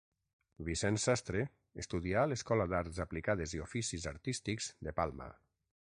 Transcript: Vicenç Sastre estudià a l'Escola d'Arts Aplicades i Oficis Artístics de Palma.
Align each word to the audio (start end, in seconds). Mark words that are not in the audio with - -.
Vicenç 0.69 1.03
Sastre 1.03 1.43
estudià 1.85 2.23
a 2.23 2.31
l'Escola 2.31 2.67
d'Arts 2.73 3.03
Aplicades 3.07 3.55
i 3.59 3.63
Oficis 3.67 4.09
Artístics 4.15 4.73
de 4.89 5.01
Palma. 5.03 5.31